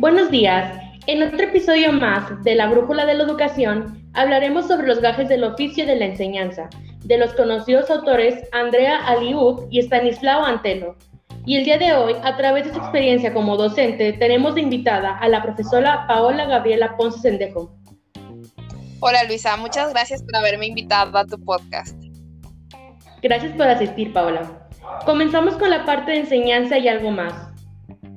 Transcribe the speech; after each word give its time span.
Buenos 0.00 0.30
días. 0.30 0.80
En 1.06 1.22
otro 1.22 1.42
episodio 1.42 1.92
más 1.92 2.42
de 2.42 2.54
La 2.54 2.70
Brújula 2.70 3.04
de 3.04 3.12
la 3.12 3.24
Educación 3.24 4.08
hablaremos 4.14 4.66
sobre 4.66 4.86
los 4.86 5.02
gajes 5.02 5.28
del 5.28 5.44
oficio 5.44 5.84
de 5.84 5.94
la 5.94 6.06
enseñanza, 6.06 6.70
de 7.04 7.18
los 7.18 7.34
conocidos 7.34 7.90
autores 7.90 8.48
Andrea 8.52 8.96
Aliud 9.06 9.66
y 9.68 9.78
Stanislao 9.80 10.42
Antelo. 10.42 10.96
Y 11.44 11.58
el 11.58 11.64
día 11.64 11.76
de 11.76 11.92
hoy, 11.92 12.14
a 12.24 12.34
través 12.38 12.64
de 12.64 12.72
su 12.72 12.78
experiencia 12.78 13.34
como 13.34 13.58
docente, 13.58 14.14
tenemos 14.14 14.54
de 14.54 14.62
invitada 14.62 15.18
a 15.18 15.28
la 15.28 15.42
profesora 15.42 16.06
Paola 16.06 16.46
Gabriela 16.46 16.96
Ponce 16.96 17.18
Sendejo. 17.18 17.70
Hola 19.00 19.24
Luisa, 19.24 19.54
muchas 19.58 19.92
gracias 19.92 20.22
por 20.22 20.34
haberme 20.34 20.68
invitado 20.68 21.18
a 21.18 21.26
tu 21.26 21.38
podcast. 21.44 22.02
Gracias 23.20 23.52
por 23.52 23.68
asistir, 23.68 24.14
Paola. 24.14 24.66
Comenzamos 25.04 25.58
con 25.58 25.68
la 25.68 25.84
parte 25.84 26.12
de 26.12 26.20
enseñanza 26.20 26.78
y 26.78 26.88
algo 26.88 27.10
más. 27.10 27.49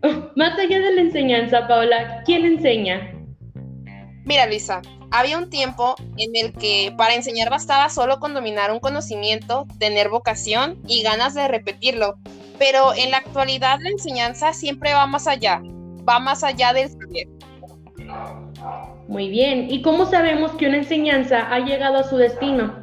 Más 0.35 0.57
allá 0.59 0.80
de 0.80 0.93
la 0.93 1.02
enseñanza, 1.02 1.67
Paola, 1.67 2.21
¿quién 2.25 2.45
enseña? 2.45 3.11
Mira, 4.25 4.45
Luisa, 4.45 4.81
había 5.11 5.38
un 5.38 5.49
tiempo 5.49 5.95
en 6.17 6.35
el 6.35 6.53
que 6.53 6.94
para 6.98 7.13
enseñar 7.13 7.49
bastaba 7.49 7.89
solo 7.89 8.20
con 8.20 8.34
dominar 8.34 8.71
un 8.71 8.80
conocimiento, 8.80 9.66
tener 9.80 10.09
vocación 10.09 10.80
y 10.88 11.03
ganas 11.03 11.34
de 11.34 11.47
repetirlo. 11.47 12.16
Pero 12.58 12.94
en 12.95 13.11
la 13.11 13.17
actualidad 13.17 13.80
la 13.81 13.89
enseñanza 13.89 14.53
siempre 14.53 14.94
va 14.94 15.05
más 15.08 15.27
allá, 15.27 15.61
va 16.08 16.20
más 16.20 16.44
allá 16.44 16.73
del 16.73 16.89
saber. 16.89 17.27
Muy 19.08 19.30
bien, 19.30 19.67
¿y 19.70 19.81
cómo 19.81 20.05
sabemos 20.05 20.52
que 20.53 20.67
una 20.67 20.77
enseñanza 20.77 21.53
ha 21.53 21.59
llegado 21.59 21.97
a 21.97 22.03
su 22.03 22.17
destino? 22.17 22.80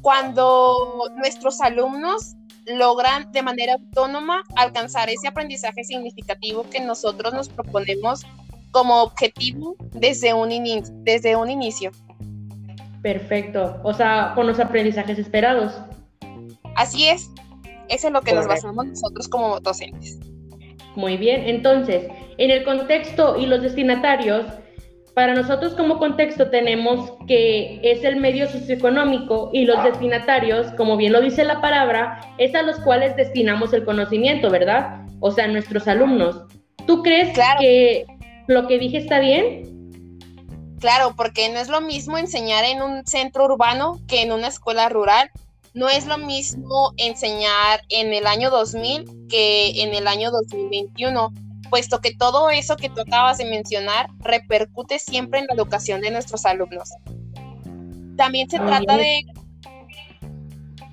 Cuando 0.00 0.76
nuestros 1.16 1.60
alumnos 1.60 2.34
logran 2.76 3.30
de 3.32 3.42
manera 3.42 3.74
autónoma 3.74 4.42
alcanzar 4.56 5.08
ese 5.10 5.28
aprendizaje 5.28 5.84
significativo 5.84 6.64
que 6.70 6.80
nosotros 6.80 7.32
nos 7.32 7.48
proponemos 7.48 8.24
como 8.70 9.02
objetivo 9.02 9.76
desde 9.92 10.34
un, 10.34 10.50
desde 11.04 11.36
un 11.36 11.50
inicio. 11.50 11.90
Perfecto, 13.02 13.80
o 13.84 13.94
sea, 13.94 14.32
con 14.34 14.46
los 14.46 14.58
aprendizajes 14.60 15.18
esperados. 15.18 15.72
Así 16.76 17.08
es, 17.08 17.30
eso 17.88 18.08
es 18.08 18.12
lo 18.12 18.20
que 18.22 18.32
nos 18.32 18.46
basamos 18.46 18.86
nosotros 18.86 19.28
como 19.28 19.60
docentes. 19.60 20.18
Muy 20.94 21.16
bien, 21.16 21.42
entonces, 21.46 22.08
en 22.38 22.50
el 22.50 22.64
contexto 22.64 23.36
y 23.38 23.46
los 23.46 23.62
destinatarios, 23.62 24.46
para 25.18 25.34
nosotros 25.34 25.74
como 25.74 25.98
contexto 25.98 26.48
tenemos 26.48 27.10
que 27.26 27.80
es 27.82 28.04
el 28.04 28.14
medio 28.20 28.48
socioeconómico 28.48 29.50
y 29.52 29.64
los 29.64 29.82
destinatarios, 29.82 30.68
como 30.76 30.96
bien 30.96 31.12
lo 31.12 31.20
dice 31.20 31.42
la 31.42 31.60
palabra, 31.60 32.20
es 32.38 32.54
a 32.54 32.62
los 32.62 32.78
cuales 32.78 33.16
destinamos 33.16 33.72
el 33.72 33.84
conocimiento, 33.84 34.48
¿verdad? 34.48 35.00
O 35.18 35.32
sea, 35.32 35.48
nuestros 35.48 35.88
alumnos. 35.88 36.44
¿Tú 36.86 37.02
crees 37.02 37.36
que 37.58 38.06
lo 38.46 38.68
que 38.68 38.78
dije 38.78 38.98
está 38.98 39.18
bien? 39.18 39.90
Claro, 40.78 41.14
porque 41.16 41.48
no 41.48 41.58
es 41.58 41.68
lo 41.68 41.80
mismo 41.80 42.16
enseñar 42.16 42.64
en 42.64 42.80
un 42.80 43.04
centro 43.04 43.46
urbano 43.46 43.98
que 44.06 44.22
en 44.22 44.30
una 44.30 44.46
escuela 44.46 44.88
rural. 44.88 45.32
No 45.74 45.88
es 45.88 46.06
lo 46.06 46.18
mismo 46.18 46.92
enseñar 46.96 47.80
en 47.88 48.14
el 48.14 48.24
año 48.24 48.50
2000 48.50 49.26
que 49.28 49.82
en 49.82 49.96
el 49.96 50.06
año 50.06 50.30
2021 50.30 51.32
puesto 51.68 52.00
que 52.00 52.14
todo 52.14 52.50
eso 52.50 52.76
que 52.76 52.88
tú 52.88 53.00
acabas 53.00 53.38
de 53.38 53.44
mencionar 53.44 54.08
repercute 54.20 54.98
siempre 54.98 55.40
en 55.40 55.46
la 55.46 55.54
educación 55.54 56.00
de 56.00 56.10
nuestros 56.10 56.44
alumnos. 56.44 56.90
También 58.16 58.48
se 58.50 58.58
trata 58.58 58.96
de... 58.96 59.24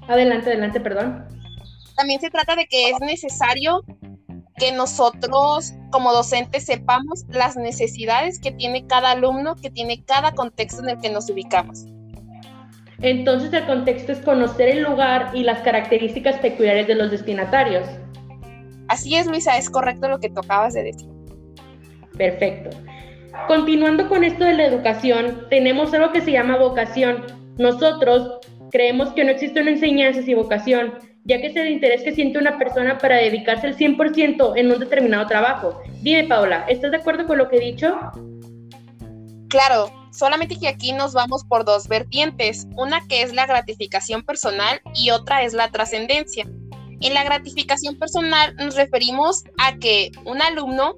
Adelante, 0.08 0.50
adelante, 0.50 0.80
perdón. 0.80 1.26
También 1.96 2.22
se 2.22 2.30
trata 2.30 2.56
de 2.56 2.68
que 2.68 2.90
es 2.90 3.00
necesario 3.00 3.84
que 4.58 4.72
nosotros 4.72 5.74
como 5.92 6.14
docentes 6.14 6.66
sepamos 6.66 7.26
las 7.30 7.58
necesidades 7.58 8.40
que 8.40 8.52
tiene 8.52 8.86
cada 8.86 9.12
alumno, 9.12 9.56
que 9.56 9.70
tiene 9.70 10.04
cada 10.04 10.34
contexto 10.34 10.82
en 10.84 10.90
el 10.90 11.00
que 11.00 11.10
nos 11.10 11.30
ubicamos. 11.30 11.86
Entonces 13.02 13.52
el 13.54 13.66
contexto 13.66 14.14
es 14.14 14.20
conocer 14.20 14.70
el 14.70 14.84
lugar 14.84 15.32
y 15.34 15.44
las 15.44 15.60
características 15.62 16.38
peculiares 16.40 16.88
de 16.88 16.96
los 16.96 17.12
destinatarios. 17.12 17.88
Así 18.88 19.16
es, 19.16 19.28
Luisa, 19.28 19.58
es 19.58 19.70
correcto 19.70 20.08
lo 20.08 20.20
que 20.20 20.30
tú 20.30 20.40
acabas 20.40 20.74
de 20.74 20.84
decir. 20.84 21.10
Perfecto. 22.18 22.70
Continuando 23.48 24.08
con 24.08 24.24
esto 24.24 24.44
de 24.44 24.54
la 24.54 24.66
educación, 24.66 25.48
tenemos 25.50 25.94
algo 25.94 26.12
que 26.12 26.22
se 26.22 26.32
llama 26.32 26.58
vocación. 26.58 27.26
Nosotros 27.58 28.40
creemos 28.72 29.10
que 29.10 29.24
no 29.24 29.32
existe 29.32 29.62
una 29.62 29.72
enseñanza 29.72 30.22
sin 30.22 30.38
vocación, 30.38 30.94
ya 31.26 31.40
que 31.40 31.48
es 31.48 31.56
el 31.56 31.70
interés 31.70 32.04
que 32.04 32.14
siente 32.14 32.40
una 32.40 32.58
persona 32.58 32.98
para 32.98 33.18
dedicarse 33.18 33.68
al 33.68 33.78
100% 33.78 34.54
en 34.56 34.72
un 34.72 34.80
determinado 34.80 35.28
trabajo. 35.28 35.82
Dime, 36.02 36.26
Paula, 36.26 36.66
¿estás 36.68 36.92
de 36.92 36.98
acuerdo 36.98 37.26
con 37.28 37.38
lo 37.38 37.50
que 37.50 37.58
he 37.58 37.60
dicho? 37.60 37.98
Claro, 39.50 39.92
solamente 40.12 40.58
que 40.58 40.68
aquí 40.68 40.92
nos 40.92 41.14
vamos 41.14 41.44
por 41.46 41.66
dos 41.66 41.88
vertientes, 41.88 42.68
una 42.76 43.06
que 43.08 43.22
es 43.22 43.34
la 43.34 43.46
gratificación 43.46 44.24
personal 44.24 44.82
y 44.94 45.12
otra 45.12 45.44
es 45.44 45.54
la 45.54 45.70
trascendencia. 45.70 46.48
En 47.02 47.14
la 47.14 47.24
gratificación 47.24 47.98
personal 47.98 48.56
nos 48.56 48.76
referimos 48.76 49.44
a 49.58 49.76
que 49.78 50.12
un 50.26 50.42
alumno 50.42 50.96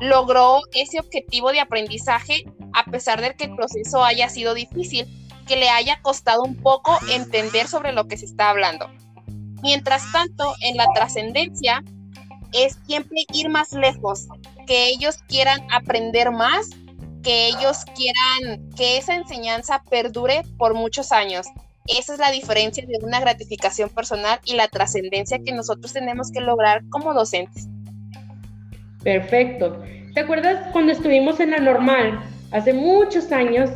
logró 0.00 0.60
ese 0.72 1.00
objetivo 1.00 1.52
de 1.52 1.60
aprendizaje 1.60 2.44
a 2.74 2.84
pesar 2.84 3.20
de 3.20 3.34
que 3.34 3.44
el 3.44 3.54
proceso 3.54 4.04
haya 4.04 4.28
sido 4.28 4.54
difícil, 4.54 5.06
que 5.46 5.56
le 5.56 5.68
haya 5.68 6.00
costado 6.02 6.42
un 6.42 6.56
poco 6.56 6.98
entender 7.10 7.68
sobre 7.68 7.92
lo 7.92 8.08
que 8.08 8.16
se 8.16 8.26
está 8.26 8.50
hablando. 8.50 8.90
Mientras 9.62 10.02
tanto, 10.12 10.54
en 10.60 10.76
la 10.76 10.86
trascendencia 10.94 11.82
es 12.52 12.78
siempre 12.86 13.24
ir 13.32 13.48
más 13.48 13.72
lejos, 13.72 14.26
que 14.66 14.88
ellos 14.88 15.18
quieran 15.28 15.60
aprender 15.72 16.30
más, 16.32 16.70
que 17.22 17.48
ellos 17.48 17.84
quieran 17.96 18.68
que 18.76 18.98
esa 18.98 19.14
enseñanza 19.14 19.82
perdure 19.88 20.42
por 20.58 20.74
muchos 20.74 21.12
años. 21.12 21.46
Esa 21.86 22.14
es 22.14 22.18
la 22.18 22.30
diferencia 22.30 22.82
de 22.86 22.98
una 23.04 23.20
gratificación 23.20 23.90
personal 23.90 24.38
y 24.46 24.54
la 24.54 24.68
trascendencia 24.68 25.38
que 25.44 25.52
nosotros 25.52 25.92
tenemos 25.92 26.32
que 26.32 26.40
lograr 26.40 26.82
como 26.88 27.12
docentes. 27.12 27.68
Perfecto. 29.02 29.82
¿Te 30.14 30.20
acuerdas 30.20 30.66
cuando 30.72 30.92
estuvimos 30.92 31.40
en 31.40 31.50
la 31.50 31.58
normal 31.58 32.24
hace 32.52 32.72
muchos 32.72 33.30
años? 33.32 33.68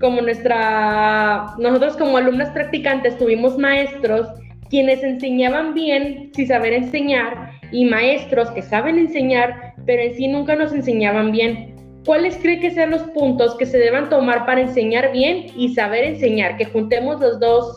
Como 0.00 0.22
nuestra, 0.22 1.54
nosotros 1.58 1.96
como 1.96 2.16
alumnas 2.16 2.50
practicantes 2.50 3.16
tuvimos 3.16 3.56
maestros 3.56 4.26
quienes 4.68 5.04
enseñaban 5.04 5.72
bien 5.72 6.32
sin 6.34 6.48
saber 6.48 6.72
enseñar 6.72 7.52
y 7.70 7.84
maestros 7.84 8.50
que 8.50 8.62
saben 8.62 8.98
enseñar, 8.98 9.74
pero 9.86 10.02
en 10.02 10.16
sí 10.16 10.26
nunca 10.26 10.56
nos 10.56 10.72
enseñaban 10.72 11.30
bien. 11.30 11.75
¿Cuáles 12.06 12.36
cree 12.36 12.60
que 12.60 12.70
sean 12.70 12.92
los 12.92 13.02
puntos 13.02 13.56
que 13.56 13.66
se 13.66 13.78
deban 13.78 14.08
tomar 14.08 14.46
para 14.46 14.60
enseñar 14.60 15.10
bien 15.10 15.50
y 15.56 15.74
saber 15.74 16.04
enseñar? 16.04 16.56
Que 16.56 16.64
juntemos 16.64 17.20
los 17.20 17.40
dos, 17.40 17.74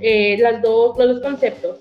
eh, 0.00 0.40
dos, 0.62 0.96
los 0.96 1.14
dos 1.14 1.20
conceptos. 1.20 1.78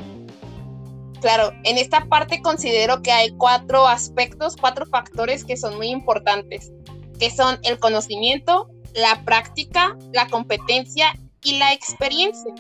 Claro, 1.22 1.54
en 1.64 1.78
esta 1.78 2.06
parte 2.06 2.42
considero 2.42 3.04
que 3.04 3.12
hay 3.12 3.30
cuatro 3.38 3.88
aspectos, 3.88 4.56
cuatro 4.60 4.88
factores 4.88 5.46
que 5.46 5.56
son 5.56 5.78
muy 5.78 5.90
importantes, 5.90 6.72
que 7.20 7.30
son 7.30 7.60
el 7.62 7.78
conocimiento, 7.78 8.72
la 8.96 9.22
práctica, 9.24 9.96
la 10.12 10.28
competencia 10.28 11.14
y 11.44 11.60
la 11.60 11.72
experiencia. 11.72 12.56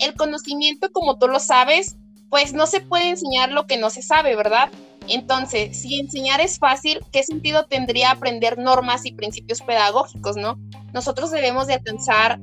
El 0.00 0.14
conocimiento, 0.14 0.90
como 0.90 1.16
tú 1.16 1.28
lo 1.28 1.38
sabes, 1.38 1.94
pues 2.28 2.52
no 2.52 2.66
se 2.66 2.80
puede 2.80 3.10
enseñar 3.10 3.52
lo 3.52 3.68
que 3.68 3.76
no 3.76 3.90
se 3.90 4.02
sabe, 4.02 4.34
¿verdad? 4.34 4.68
Entonces, 5.08 5.76
si 5.80 6.00
enseñar 6.00 6.40
es 6.40 6.58
fácil, 6.58 7.00
¿qué 7.12 7.22
sentido 7.22 7.66
tendría 7.66 8.10
aprender 8.10 8.58
normas 8.58 9.04
y 9.04 9.12
principios 9.12 9.60
pedagógicos, 9.60 10.36
no? 10.36 10.58
Nosotros 10.92 11.30
debemos 11.30 11.66
de 11.66 11.74
alcanzar 11.74 12.38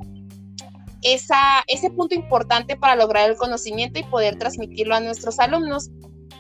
ese 1.02 1.90
punto 1.90 2.14
importante 2.14 2.78
para 2.78 2.96
lograr 2.96 3.30
el 3.30 3.36
conocimiento 3.36 4.00
y 4.00 4.04
poder 4.04 4.38
transmitirlo 4.38 4.96
a 4.96 5.00
nuestros 5.00 5.40
alumnos. 5.40 5.90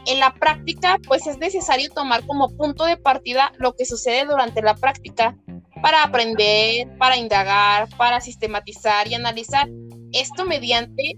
En 0.05 0.19
la 0.19 0.33
práctica, 0.33 0.99
pues 1.07 1.25
es 1.25 1.37
necesario 1.39 1.89
tomar 1.89 2.25
como 2.25 2.49
punto 2.49 2.85
de 2.85 2.97
partida 2.97 3.51
lo 3.57 3.73
que 3.73 3.85
sucede 3.85 4.25
durante 4.25 4.61
la 4.61 4.75
práctica 4.75 5.35
para 5.81 6.03
aprender, 6.03 6.95
para 6.97 7.17
indagar, 7.17 7.89
para 7.97 8.21
sistematizar 8.21 9.07
y 9.07 9.15
analizar. 9.15 9.67
Esto 10.11 10.45
mediante 10.45 11.15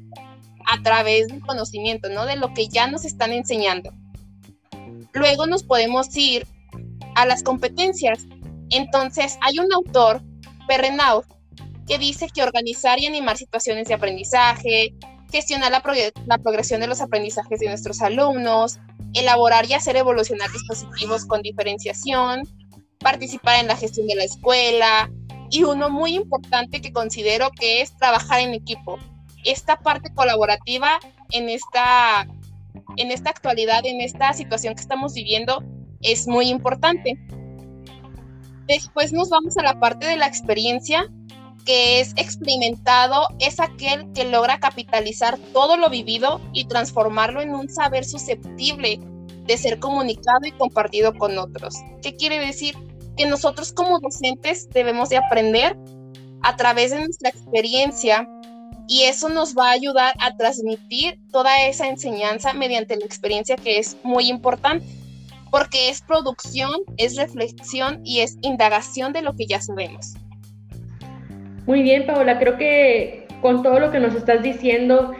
a 0.66 0.82
través 0.82 1.28
del 1.28 1.42
conocimiento, 1.42 2.10
¿no? 2.10 2.26
De 2.26 2.38
lo 2.38 2.54
que 2.54 2.70
ya 2.70 2.88
nos 2.88 3.04
están 3.04 3.34
enseñando. 3.34 3.92
Luego 5.14 5.46
nos 5.46 5.64
podemos 5.64 6.16
ir 6.16 6.48
a 7.16 7.26
las 7.26 7.44
competencias. 7.44 8.26
Entonces, 8.70 9.38
hay 9.42 9.60
un 9.60 9.72
autor, 9.72 10.22
Perrenaud, 10.68 11.24
que 11.88 11.98
dice 11.98 12.28
que 12.34 12.44
organizar 12.44 13.00
y 13.00 13.06
animar 13.06 13.38
situaciones 13.38 13.88
de 13.88 13.94
aprendizaje, 13.94 14.94
gestionar 15.32 15.72
la, 15.72 15.84
la, 16.26 16.38
progresión 16.38 16.80
de 16.82 16.88
los 16.88 17.02
aprendizajes 17.02 17.60
de 17.60 17.68
nuestros 17.68 18.02
alumnos, 18.02 18.80
elaborar 19.14 19.66
y 19.70 19.74
hacer 19.74 19.96
evolucionar 19.96 20.50
dispositivos 20.52 21.26
con 21.26 21.42
diferenciación, 21.42 22.44
participar 23.00 23.60
en 23.60 23.68
la 23.68 23.76
gestión 23.76 24.08
de 24.08 24.16
la 24.16 24.24
escuela 24.24 25.12
y 25.50 25.64
uno 25.64 25.90
muy 25.90 26.16
importante 26.16 26.82
que 26.82 26.94
considero 26.94 27.52
que 27.52 27.82
es 27.82 27.96
trabajar 27.98 28.40
en 28.40 28.54
equipo. 28.54 28.98
Esta 29.44 29.78
parte 29.78 30.14
colaborativa 30.14 31.00
en 31.32 31.50
esta 31.50 32.28
en 32.98 33.12
esta 33.12 33.30
actualidad, 33.30 33.86
en 33.86 34.02
esta 34.02 34.34
situación 34.34 34.76
que 34.76 34.82
estamos 34.82 35.14
viviendo, 35.14 35.64
es 36.02 36.28
muy 36.28 36.50
importante. 36.50 37.18
Después 38.68 39.12
nos 39.14 39.30
vamos 39.30 39.58
a 39.58 39.64
la 39.64 39.80
parte 39.80 40.08
de 40.08 40.18
la 40.18 40.28
experiencia, 40.28 41.10
que 41.66 42.00
es 42.02 42.14
experimentado, 42.18 43.28
es 43.40 43.60
aquel 43.60 44.12
que 44.14 44.26
logra 44.26 44.60
capitalizar 44.60 45.38
todo 45.54 45.78
lo 45.78 45.90
vivido 45.90 46.42
y 46.54 46.66
transformarlo 46.66 47.42
en 47.42 47.56
un 47.56 47.70
saber 47.70 48.06
susceptible 48.06 49.00
de 49.46 49.58
ser 49.58 49.80
comunicado 49.80 50.46
y 50.46 50.52
compartido 50.52 51.14
con 51.14 51.38
otros. 51.38 51.76
¿Qué 52.02 52.16
quiere 52.16 52.40
decir? 52.40 52.76
Que 53.18 53.26
nosotros 53.26 53.74
como 53.74 54.00
docentes 54.00 54.70
debemos 54.70 55.10
de 55.10 55.18
aprender 55.18 55.78
a 56.42 56.56
través 56.56 56.92
de 56.92 57.00
nuestra 57.00 57.30
experiencia 57.30 58.28
y 58.88 59.04
eso 59.04 59.30
nos 59.30 59.56
va 59.56 59.70
a 59.70 59.74
ayudar 59.74 60.14
a 60.20 60.36
transmitir 60.36 61.20
toda 61.32 61.66
esa 61.66 61.88
enseñanza 61.88 62.54
mediante 62.54 62.98
la 62.98 63.06
experiencia 63.06 63.56
que 63.56 63.80
es 63.80 63.98
muy 64.04 64.30
importante, 64.30 64.86
porque 65.52 65.90
es 65.90 66.02
producción, 66.02 66.82
es 66.98 67.16
reflexión 67.16 68.02
y 68.04 68.22
es 68.22 68.38
indagación 68.42 69.14
de 69.14 69.22
lo 69.22 69.36
que 69.36 69.46
ya 69.46 69.62
sabemos. 69.62 70.14
Muy 71.66 71.82
bien, 71.82 72.06
Paola, 72.06 72.40
creo 72.40 72.58
que 72.58 73.28
con 73.42 73.64
todo 73.64 73.80
lo 73.80 73.92
que 73.92 74.00
nos 74.00 74.16
estás 74.16 74.44
diciendo, 74.44 75.14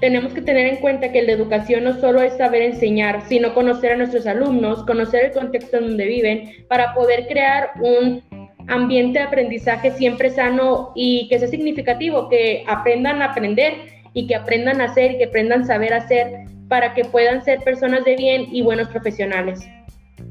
tenemos 0.00 0.32
que 0.32 0.42
tener 0.42 0.66
en 0.66 0.76
cuenta 0.76 1.12
que 1.12 1.22
la 1.22 1.32
educación 1.32 1.84
no 1.84 2.00
solo 2.00 2.20
es 2.20 2.36
saber 2.36 2.62
enseñar, 2.62 3.26
sino 3.28 3.54
conocer 3.54 3.92
a 3.92 3.96
nuestros 3.96 4.26
alumnos, 4.26 4.84
conocer 4.84 5.26
el 5.26 5.32
contexto 5.32 5.78
en 5.78 5.88
donde 5.88 6.06
viven, 6.06 6.66
para 6.68 6.94
poder 6.94 7.26
crear 7.26 7.70
un 7.80 8.22
ambiente 8.68 9.18
de 9.18 9.24
aprendizaje 9.24 9.90
siempre 9.92 10.30
sano 10.30 10.92
y 10.94 11.28
que 11.28 11.38
sea 11.38 11.48
significativo, 11.48 12.28
que 12.28 12.64
aprendan 12.66 13.22
a 13.22 13.26
aprender 13.26 13.74
y 14.14 14.26
que 14.26 14.34
aprendan 14.34 14.80
a 14.80 14.84
hacer 14.84 15.12
y 15.12 15.18
que 15.18 15.24
aprendan 15.24 15.62
a 15.62 15.66
saber 15.66 15.92
hacer 15.92 16.46
para 16.68 16.94
que 16.94 17.04
puedan 17.04 17.44
ser 17.44 17.60
personas 17.60 18.04
de 18.04 18.16
bien 18.16 18.48
y 18.50 18.62
buenos 18.62 18.88
profesionales. 18.88 19.60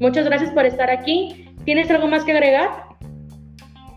Muchas 0.00 0.24
gracias 0.24 0.50
por 0.50 0.66
estar 0.66 0.90
aquí. 0.90 1.54
¿Tienes 1.64 1.90
algo 1.90 2.08
más 2.08 2.24
que 2.24 2.32
agregar? 2.32 2.84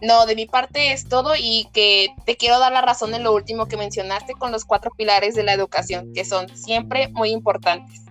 No, 0.01 0.25
de 0.25 0.35
mi 0.35 0.45
parte 0.45 0.91
es 0.91 1.09
todo 1.09 1.33
y 1.37 1.67
que 1.73 2.09
te 2.25 2.35
quiero 2.35 2.59
dar 2.59 2.71
la 2.71 2.81
razón 2.81 3.15
en 3.15 3.23
lo 3.23 3.33
último 3.33 3.67
que 3.67 3.77
mencionaste 3.77 4.33
con 4.33 4.51
los 4.51 4.63
cuatro 4.63 4.91
pilares 4.95 5.33
de 5.33 5.43
la 5.43 5.53
educación, 5.53 6.13
que 6.13 6.23
son 6.23 6.55
siempre 6.55 7.07
muy 7.09 7.31
importantes. 7.31 8.05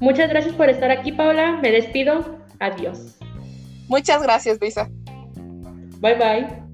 Muchas 0.00 0.30
gracias 0.30 0.54
por 0.54 0.70
estar 0.70 0.90
aquí, 0.90 1.12
Paula. 1.12 1.58
Me 1.62 1.70
despido. 1.70 2.38
Adiós. 2.58 3.15
Muchas 3.88 4.22
gracias, 4.22 4.58
Luisa. 4.60 4.88
Bye 6.00 6.14
bye. 6.14 6.65